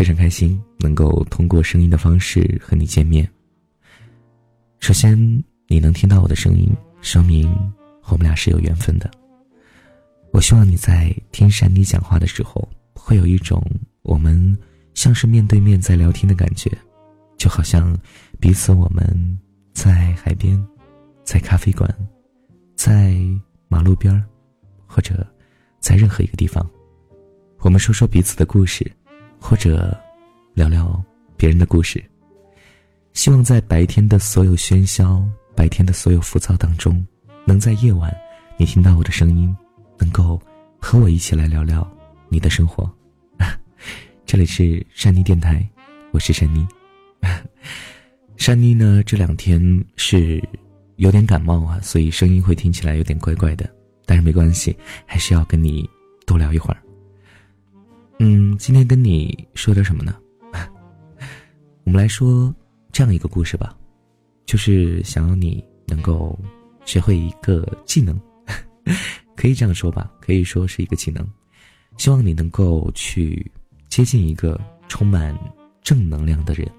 [0.00, 3.30] 非常开心能够通过声音的方式和你见面。
[4.78, 5.14] 首先，
[5.68, 7.54] 你能听到我的声音，说明
[8.08, 9.10] 我们俩是有缘分的。
[10.32, 13.62] 我希望你在听山妮讲话的时候，会有一种
[14.00, 14.56] 我们
[14.94, 16.72] 像是面对面在聊天的感觉，
[17.36, 17.94] 就好像
[18.40, 19.38] 彼此我们
[19.74, 20.58] 在海边，
[21.24, 21.94] 在咖啡馆，
[22.74, 23.18] 在
[23.68, 24.24] 马路边儿，
[24.86, 25.26] 或者
[25.78, 26.66] 在任何一个地方，
[27.58, 28.90] 我们说说彼此的故事。
[29.40, 29.96] 或者，
[30.54, 31.02] 聊聊
[31.36, 32.02] 别人的故事。
[33.14, 35.26] 希望在白天的所有喧嚣、
[35.56, 37.04] 白天的所有浮躁当中，
[37.44, 38.14] 能在夜晚，
[38.56, 39.56] 你听到我的声音，
[39.98, 40.40] 能够
[40.78, 41.84] 和我一起来聊聊
[42.28, 42.88] 你的生活。
[44.24, 45.68] 这里是山妮电台，
[46.12, 46.64] 我是山妮。
[48.36, 49.60] 山妮呢，这两天
[49.96, 50.40] 是
[50.96, 53.68] 有点感冒啊，所以声音会听起来有点怪怪的，
[54.06, 55.88] 但是没关系，还是要跟你
[56.24, 56.80] 多聊一会儿。
[58.60, 60.14] 今天跟你说点什么呢？
[61.84, 62.54] 我们来说
[62.92, 63.74] 这样一个故事吧，
[64.44, 66.38] 就是想要你能够
[66.84, 68.20] 学会一个技能，
[69.34, 71.26] 可以这样说吧，可以说是一个技能。
[71.96, 73.50] 希望你能够去
[73.88, 75.34] 接近一个充满
[75.82, 76.70] 正能量的人。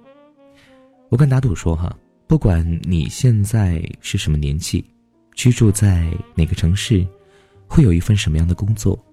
[1.09, 4.85] 我敢打赌说哈，不管你现在是什么年纪，
[5.33, 7.03] 居住在哪个城市，
[7.67, 9.03] 会有一份什么样的工作。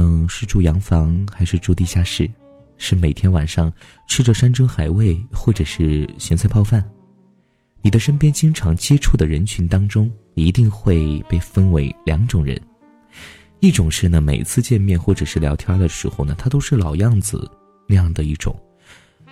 [0.00, 2.30] 嗯，是住洋房还是住地下室？
[2.76, 3.72] 是每天晚上
[4.06, 6.88] 吃着山珍海味，或者是咸菜泡饭？
[7.82, 12.56] 你的身边经常接触的人群当中，一定会被分为两种人。
[13.58, 17.50] 一种是呢，每次见面或者是聊天的时候呢，他都是老样子
[17.88, 18.54] 那样的一种，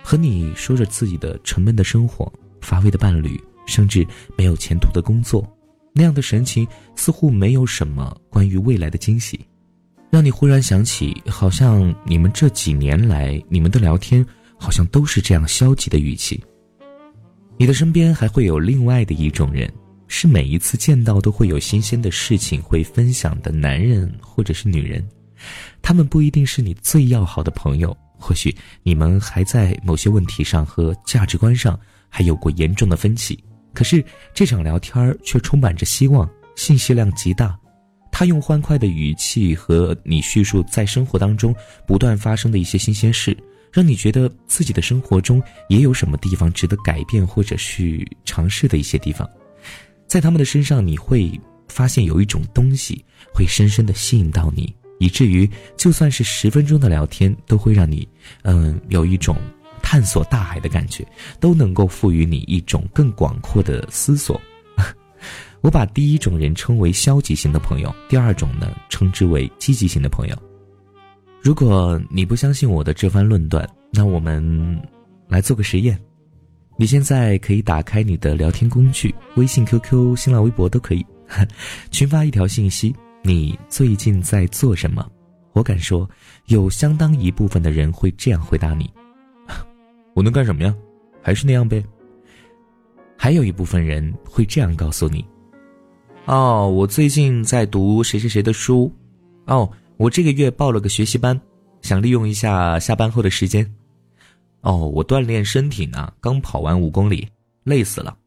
[0.03, 2.29] 和你说着自己的沉闷的生活、
[2.59, 4.05] 乏味的伴侣，甚至
[4.37, 5.49] 没有前途的工作，
[5.93, 9.39] 那样的神情似乎没有什么关于未来的惊喜。
[10.09, 14.25] 让你忽然想起，好像你们这几年来，你们的聊天
[14.57, 16.41] 好像都是这样消极的语气。
[17.57, 19.71] 你的身边还会有另外的一种人，
[20.07, 25.05] 是每一次见到都会有新鲜的事情会分享的男人或者是女人。
[25.81, 31.79] 他们不一定是你最要好的朋友，或许你们还在某些问题上和价值观上
[32.09, 33.37] 还有过严重的分歧，
[33.73, 34.03] 可是
[34.33, 37.57] 这场聊天却充满着希望，信息量极大。
[38.19, 41.55] 他用欢快的语气和你叙述在生活当中
[41.85, 43.37] 不断发生的一些新鲜事，
[43.71, 45.39] 让你觉得自己的生活中
[45.69, 49.29] 也有什么地方值得改变或者去尝试的一些地方。
[50.07, 51.31] 在他们的身上，你会
[51.67, 58.09] 发现有一种东西会深深的吸引到你，以至于就算是十分钟的聊天，都会让你，
[58.41, 59.37] 嗯，有一种
[59.83, 61.07] 探索大海的感觉，
[61.39, 64.41] 都能够赋予你一种更广阔的思索。
[65.67, 70.43] 我把第一种人称为消极型的朋友，第二种呢称之为积极型的朋友。
[71.41, 74.81] 如果你不相信我的这番论断，那我们
[75.27, 75.99] 来做个实验。
[76.77, 81.05] 你现在可以打开你的聊天工具，微信、QQ、新浪微博都可以，
[81.91, 85.05] 群发一条信息：你最近在做什么？
[85.51, 86.09] 我敢说，
[86.45, 88.89] 有相当一部分的人会这样回答你：
[90.15, 90.73] 我能干什么呀？
[91.21, 91.83] 还是那样呗。
[93.17, 95.25] 还有一部分人会这样告诉你。
[96.27, 98.91] 哦，我最近在读谁谁谁的书，
[99.45, 101.39] 哦，我这个月报了个学习班，
[101.81, 103.65] 想利用一下下班后的时间。
[104.59, 107.25] 哦，我锻炼身体呢，刚跑完五公里，
[107.63, 108.17] 累死了。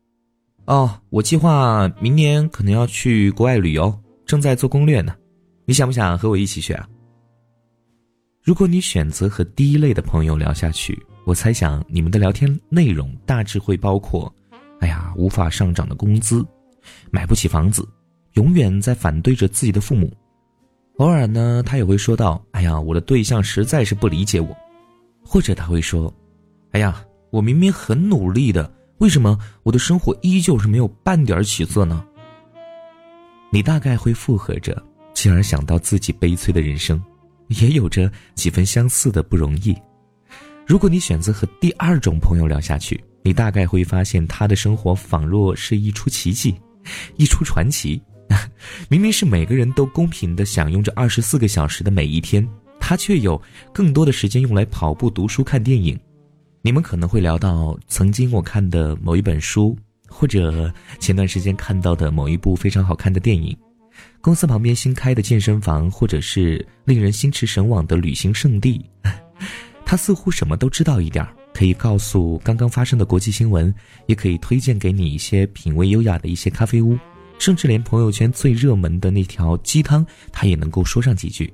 [0.65, 3.95] 哦，我计划明年可能要去国外旅游，
[4.25, 5.15] 正在做攻略呢。
[5.67, 6.89] 你想不想和我一起去啊？
[8.43, 14.35] 如果你选择和第一类的朋友聊下去，我猜想你们的聊天内容大致会包括：
[14.81, 16.43] 哎呀，无法上涨的工资。
[17.11, 17.87] 买不起房子，
[18.35, 20.13] 永远在反对着自己的父母。
[20.97, 24.57] 偶尔呢，他也会说到：“哎呀，我的对象实在是不理解我。”
[25.25, 26.13] 或者他会说
[26.73, 32.05] ：“哎呀，我明明很努力的，为什么我的生活依旧是没有半点起色呢？”
[33.51, 34.81] 你大概会附和着，
[35.15, 37.03] 进而想到自己悲催的人生，
[37.49, 39.77] 也有着几分相似的不容易。
[40.67, 46.55] 如果你选择和第二种朋友聊下去，你大概会发现他的生活仿若是一出奇迹。
[47.17, 48.01] 一出传奇，
[48.89, 52.47] 明明是每个人都公平的享用着二十四个小时的每一天，
[52.79, 53.41] 他却有
[53.73, 55.99] 更多的时间用来跑步、读书、看电影。
[56.63, 59.77] 你们可能会聊到曾经我看的某一本书，
[60.09, 63.57] 或者前段时间看到的某一部非常好看的电影，
[64.21, 68.85] 公司旁边新开的健身房，或者是令人心驰神往的旅行胜地。
[69.87, 71.35] 他似乎什么都知道一点儿。
[71.53, 73.73] 可以告诉刚刚发生的国际新闻，
[74.07, 76.99] 也可以推荐给你一些品味优雅的一些咖啡屋，
[77.39, 81.53] 甚至连朋友圈最热门的那条鸡汤，他也能够说上几句。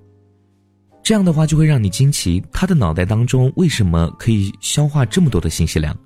[1.03, 5.97] 这样的话就会让你惊奇，他的脑袋当中为什么可以消化这么多的信息量？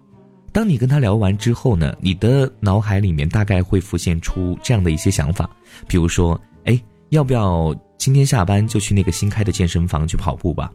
[0.53, 5.49] 当你跟他聊完之后呢，你的脑海里面大概会浮现出这样的一些想法，
[5.89, 6.79] 比如说，哎，
[7.11, 10.71] 要不要今天下班就去那个新开的健身房去跑步吧？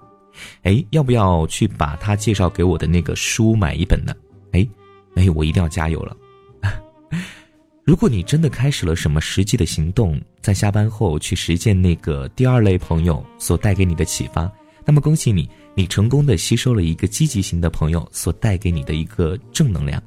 [0.64, 4.14] 哎，要不要去把他介绍给我的那个书买一本呢？
[4.52, 4.68] 哎，
[5.16, 6.16] 哎，我一定要加油了。
[7.84, 14.52] 如果你真的开始了什么实际的行动，在下班后去实践那个第二类朋友所带给你的启发。
[14.84, 20.02] 那么恭喜你，你成功的吸收了一个积极型的朋友所带给你的一个正能量。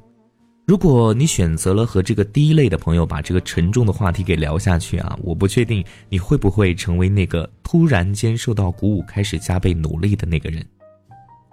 [0.69, 10.63] 如果你选择了和这个第一类的朋友把这个沉重的话题给聊下去啊，我不确定你会不会成为那个突然间受到鼓舞开始加倍努力的那个人。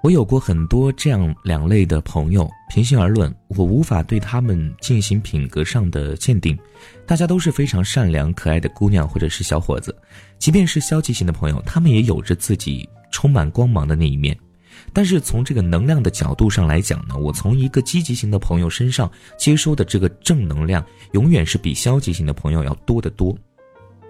[0.03, 6.55] 我有过很多这样两类的朋友，平心而论，我无法对他们进行品格上的鉴定。
[7.07, 9.97] 大家都是非常善良可爱的姑娘或者是小伙子，
[10.39, 12.87] 即便是消极型的朋友，他们也有着自己。
[13.13, 14.37] 充满光芒的那一面，
[14.97, 20.83] 但是从这个能量的角度上来讲呢，我从一个积极型的朋友身上接收的这个正能量，
[21.13, 23.37] 永远是比消极型的朋友要多得多。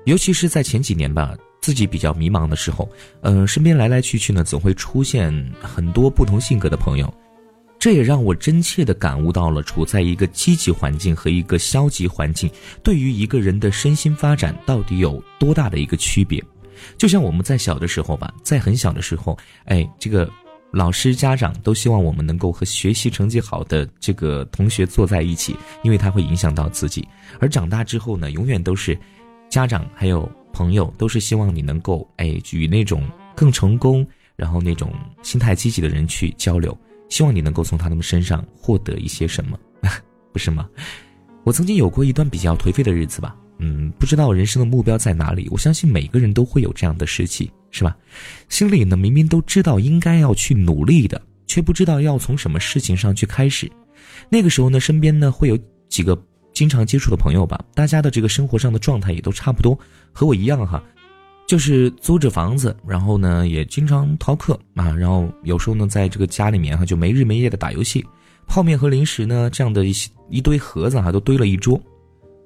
[0.04, 2.88] 尤其是在前几年吧，自己比较迷茫的时候，
[3.20, 7.12] 呃，身边来来去去呢，总会出现很多不同性格的朋友，
[7.80, 12.48] 这也让我真切的感悟到了处在一个积极环境和一个消极环境
[12.84, 16.40] 对于一个人的身心发展到底有多大的一个区别。
[16.96, 20.30] 就像我们在小的时候吧，在很小的时候，哎，这个
[20.76, 27.08] 老师、家长都希望我们能够和学习成绩好的这个同学坐在一起，因为他会影响到自己。
[27.40, 28.94] 而长大之后呢，永远都是
[29.48, 33.02] 家长还有朋友都是希望你能够哎与那种
[33.34, 34.06] 更成功，
[34.36, 34.92] 然后那种
[35.22, 36.78] 心态积极的人去交流，
[37.08, 39.58] 希望你能够从他们身上获得一些什么，
[40.30, 40.68] 不是吗？
[41.44, 43.34] 我曾经有过一段比较颓废的日子吧。
[43.58, 45.48] 嗯，不知道人生的目标在哪里。
[45.50, 47.96] 我相信每个人都会有这样的时期，是吧？
[48.48, 53.70] 心里呢明明都知道应该要去努力的，却不知道要从什么事情上去开始。
[54.28, 55.58] 那个时候呢，身边呢会有
[55.88, 56.20] 几个
[56.52, 59.78] 经常接触的朋友吧，大家的这个生活上的状态也都差不多，
[60.12, 60.82] 和我一样哈，
[61.46, 68.04] 就是租着房子，然后呢也经常逃课啊，然后有时候呢在这个家里面哈就没日没夜的打游戏，
[68.46, 71.80] 泡面和零食呢这样的一些一堆盒子哈都堆了一桌。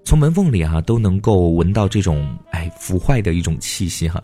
[0.05, 4.21] 从门缝里哈都能够闻到这种哎腐坏的一种气息哈，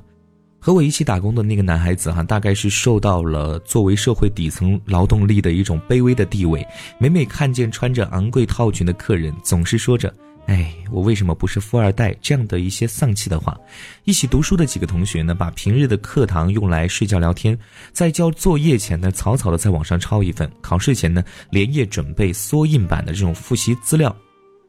[0.59, 6.67] 和我一起打工的那个男孩子哈，大概是受到了作为社会底层劳动力的一种卑微的地位。
[6.99, 10.13] 每每看见穿着昂贵套裙的客人，总是说着
[10.47, 13.57] “哎，我为什么不是富二代”这样的一些丧气的话。
[14.05, 17.57] 一起读书的几个同学呢，把平日的课堂用来睡觉聊天，
[17.93, 24.15] 在交作业前呢，草草的在网上抄一份；考试前呢，连夜准备缩印版的这种复习资料。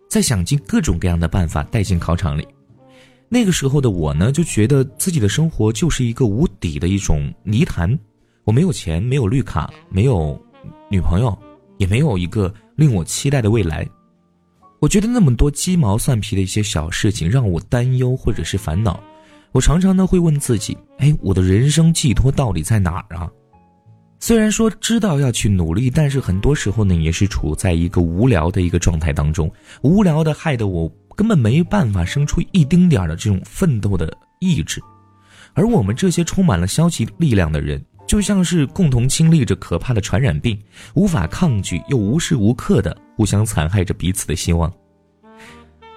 [0.07, 2.48] 在想尽各种各样的办法带进考场里，
[3.30, 7.98] 那个时候的我呢，就觉得自己的生活就是一个无底的一种泥潭。
[8.45, 10.42] 我没有钱，没有绿卡，没有
[10.89, 11.38] 女朋友，
[11.77, 13.86] 也没有一个令我期待的未来。
[14.80, 18.98] 我觉得那么多鸡毛蒜皮的一些小事情让我担忧或者是烦恼。
[19.51, 23.30] 我常常呢会问自己：哎，我的人生寄托到底在哪儿啊？
[24.19, 29.52] 虽然说知道要去努力，但是很多时候呢，也是处在一个无聊的一个状态当中，
[29.84, 34.82] 无聊的害得我根本没办法生出一丁点的这种奋斗的意志。
[35.53, 40.60] 而我们这些充满了消极力量的人，就像是共同经历着可怕的传染病，
[40.96, 44.72] 无法抗拒，又无时无刻的互相残害着彼此的希望。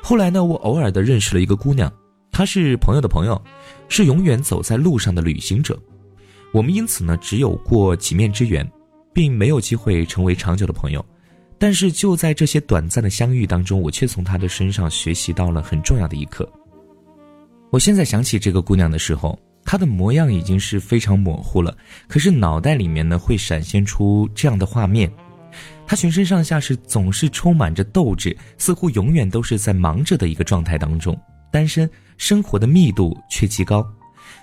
[0.03, 1.91] 后来呢，我偶尔的认识了一个姑娘，
[2.31, 3.43] 她是朋友的朋友，
[3.89, 5.79] 是永远走在路上的旅行者。
[6.53, 8.69] 我们因此呢，只有过几面之缘，
[9.13, 11.05] 并没有机会成为长久的朋友。
[11.59, 16.51] 但是就在这些短暂的相遇当中，我却从她的身上学习到了很重要的一课。
[17.71, 21.77] 我现在想起这个姑娘的时候，她的模样已经是非常模糊了，
[22.09, 25.13] 可是脑袋里面呢会闪现出这样的画面：
[25.87, 31.17] 她全身上下是总是充满着斗志，似乎永远都是在忙着的一个状态当中。
[31.53, 33.87] 单身生活的密度却极高。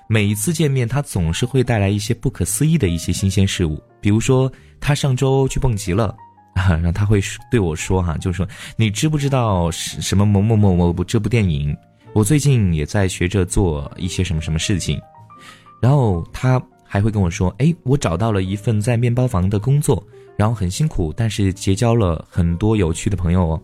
[0.07, 3.81] 每一次见面，他总是会带来一些不可思议的一些新鲜事物。
[3.99, 6.15] 比如说，他上周去蹦极了，
[6.53, 11.75] 啊， 然后他会对我说：“哈，就是说，你知不知道什么某某某某部这部电影？
[12.13, 14.99] 我最近也在学着做一些什么什么事情。”
[15.81, 20.01] 然后他还会跟我说：“哎，我找到了一份在面包房的工作，
[20.37, 23.61] 然后很辛苦，但是结交了很多有趣的朋友哦。”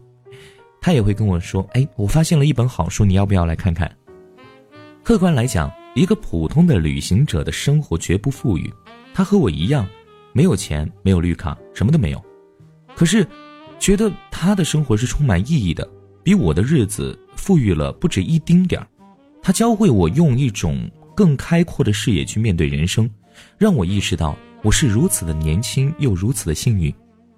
[0.82, 3.90] 他也会跟我说：“哎，我发现了一本好书，你要不要来看看？”
[5.04, 5.72] 客观来讲。
[5.96, 8.72] 一个普通的旅行者的生活绝不富裕，
[9.14, 9.88] 他和我一样，
[10.34, 12.24] 没有钱，没有绿卡，什么都没有。
[12.96, 13.28] 可是，
[13.80, 15.88] 觉得他的生活是充满意义的，
[16.24, 18.88] 比我的日子富裕了不止一丁点儿。
[19.42, 23.10] 他教会我用一种更开阔的视野去面对人生，
[23.58, 26.92] 让我意识到我是如此的年轻又如此的幸运。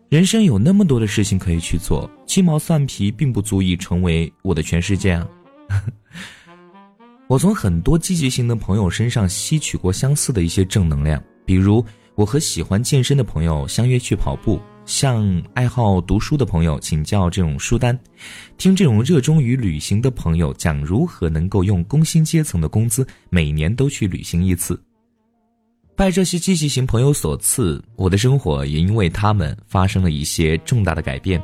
[0.08, 5.28] 人生有那么多的事情可以去做，鸡毛蒜皮并不足以成为我的全世界啊！
[7.28, 17.98] 我从很多积极型的朋友身上吸取过相似的一些正能量，比如我和喜欢健身的朋友相约去跑步，向爱好读书的朋友请教这种书单，
[18.60, 24.80] 听这种热衷于旅行的朋友讲如何能够用工薪阶层的工资每年都去旅行一次。
[25.96, 31.42] 拜这些积极型朋友所赐，我的生活也因为他们发生了一些重大的改变。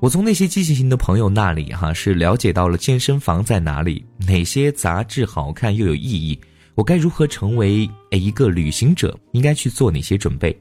[0.00, 6.38] 我从那些积极型的朋友那里，哈，是了解到了健身房在哪里，哪些杂志好看又有意义，
[6.74, 10.54] 我该如何成为一个旅行者，应该去做哪些准备。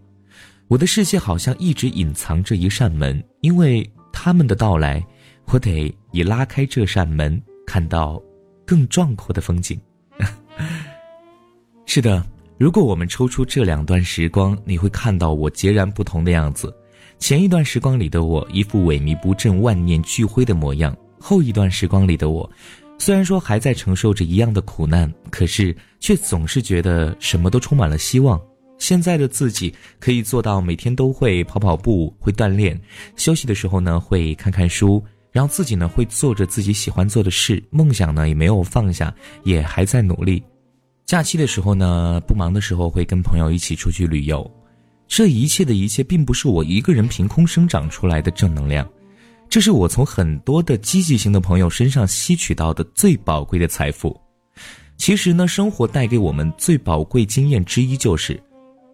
[0.67, 5.05] 我的世界好像一直隐藏着一扇门，因为他们的到来，
[5.48, 8.22] 我得以拉开这扇门，看到
[8.65, 9.79] 更壮阔的风景。
[11.86, 12.25] 是的。
[12.60, 16.74] 如果我们抽出这两段时光，你会看到我截然不同的样子。
[17.24, 22.51] 前一段时光里的我，一副萎靡不振、万念俱灰的模样；后一段时光里的我，
[23.00, 28.38] 虽然说还在承受着一样的苦难，可是却总是觉得什么都充满了希望。
[28.77, 32.77] 现在的自己可以做到每天都会跑跑步、会锻炼，
[33.15, 35.01] 休息的时候呢会看看书，
[35.32, 39.15] 然后自己呢会做着自己喜欢做的事，梦想呢也没有放下，
[39.46, 40.44] 也还在努力。
[41.06, 44.46] 假期的时候呢，不忙的时候会跟朋友一起出去旅游。
[45.15, 48.84] 这一切的一切，并不是我一个人凭空生长出来的正能量，
[49.48, 54.20] 这是我从很多的积极型的朋友身上吸取到的最宝贵的财富。
[54.98, 58.41] 其实呢，生活带给我们最宝贵经验之一，就是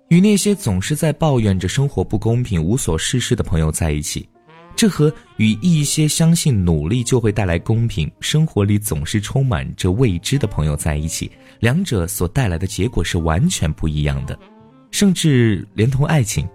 [0.10, 4.28] 与那些总是在抱怨着生活不公平、无所事事的朋友在一起。
[4.76, 14.38] 这和与一些相信努力就会带来公平，生活里总是充满着未知的朋友在一起，两者所带来的结果是完全不一样的。
[14.92, 16.48] 甚至连同爱情，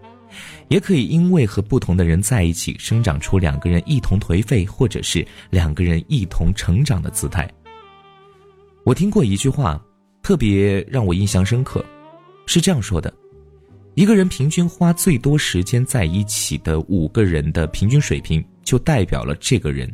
[0.69, 7.49] 也可以因为和不同的人在一起，生长出两个人一同颓废，或者是两个人一同成长的姿态。
[8.85, 9.81] 我听过一句话，
[10.23, 11.85] 特别让我印象深刻，
[12.47, 13.12] 是这样说的。
[13.95, 19.88] 一个人平均花最多时间在一起的五个人的平均水平，就代表了这个人。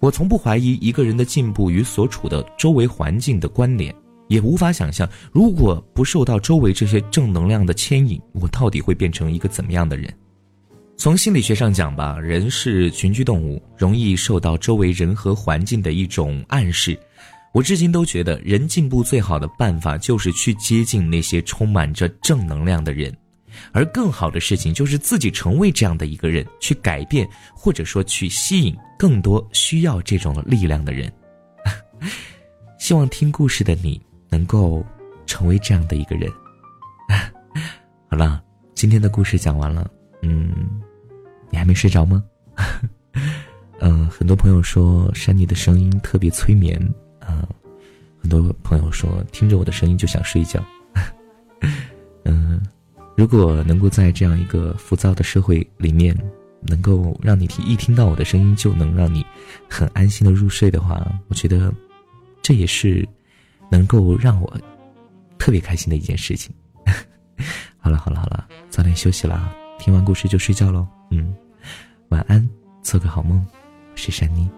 [0.00, 3.92] 我从不怀疑一个人的进步与所处的周围环境的关联，
[4.28, 10.12] 也无法想象如果不受到周围这些正能量的牵引，我到底会变成一个怎么样的人。
[10.96, 16.98] 从心理学上讲吧，人是群居动物，容易受到周围人和环境的一种暗示。
[17.54, 23.16] 我至今都觉得，人进步最好的办法就是去接近那些充满着正能量的人，
[23.72, 31.10] 而更好的事情就是自己成为这样的一个人，去改变或者说去吸引更多需要这种力量的人。
[32.78, 34.84] 希望听故事的你能够
[35.26, 36.30] 成为这样的一个人。
[38.10, 38.42] 好了，
[38.74, 39.90] 今天的故事讲完了，
[40.22, 40.52] 嗯，
[41.50, 42.22] 你还没睡着吗？
[43.80, 46.78] 嗯， 很多朋友说山妮的声音特别催眠。
[47.20, 47.46] 啊，
[48.20, 50.64] 很多朋友说听着我的声音就想睡觉。
[52.24, 52.60] 嗯，
[53.16, 56.16] 如果能够在这样一个浮躁的社会里面，
[56.62, 59.24] 能够让你听一听到我的声音就能让你
[59.68, 61.72] 很安心的入睡的话，我觉得
[62.42, 63.06] 这也是
[63.70, 64.56] 能够让我
[65.38, 66.54] 特别开心的一件事情。
[67.78, 70.86] 好了好了好了，早点休息啦，听完故事就睡觉喽。
[71.10, 71.34] 嗯，
[72.08, 72.46] 晚安，
[72.82, 73.44] 做个好梦，
[73.92, 74.48] 我是珊妮。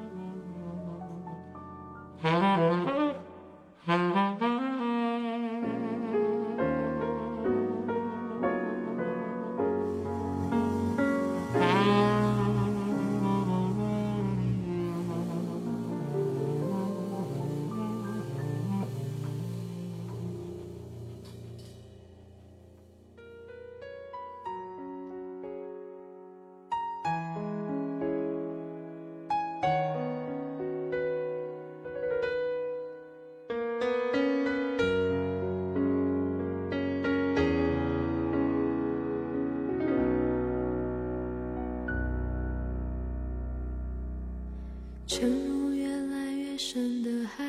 [45.12, 47.44] 沉入越来越深的海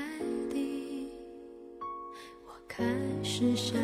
[0.50, 1.08] 底，
[2.44, 2.84] 我开
[3.24, 3.78] 始想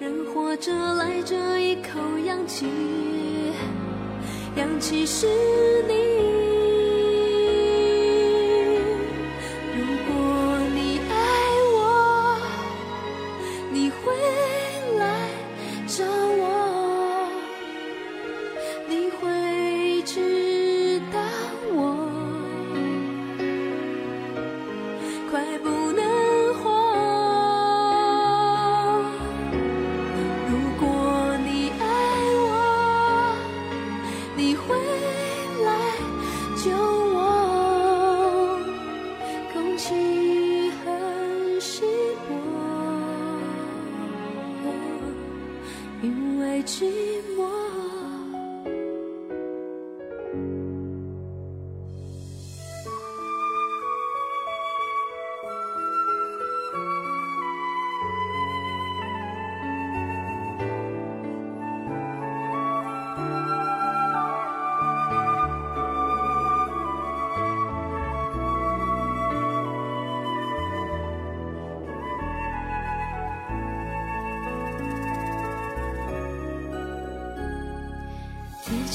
[0.00, 2.66] 人活着赖着一口氧气
[4.54, 5.26] 氧气是
[5.88, 6.47] 你
[34.38, 34.87] 你会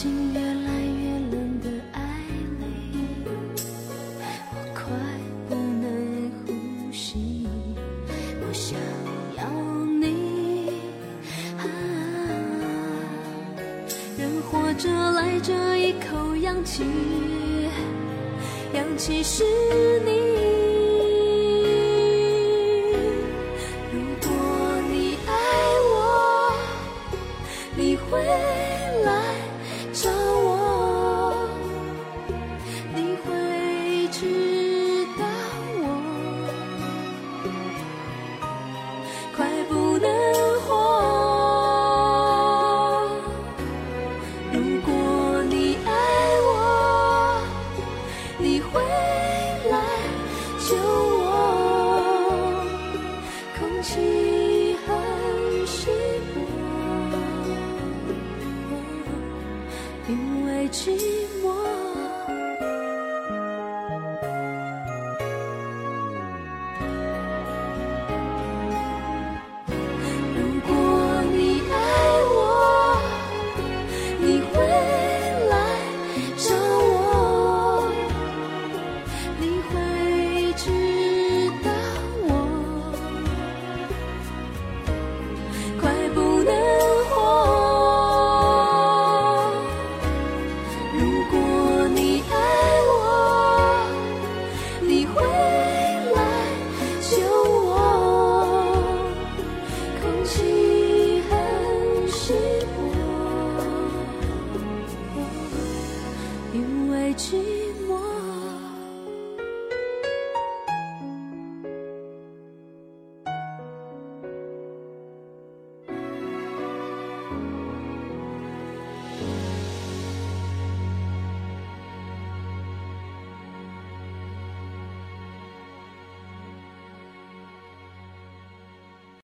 [0.03, 2.01] 心越来越冷的爱
[2.59, 2.65] 里，
[4.51, 4.83] 我快
[5.47, 7.47] 不能呼吸。
[8.41, 8.77] 我想
[9.37, 9.41] 要
[9.85, 10.73] 你，
[11.57, 11.63] 啊，
[14.17, 16.83] 人活着来这一口氧气，
[18.73, 19.45] 氧气是
[20.01, 20.32] 你。
[60.07, 60.97] 因为寂
[61.41, 62.02] 寞。
[94.87, 95.21] 你回
[96.13, 96.21] 来
[97.09, 97.42] 就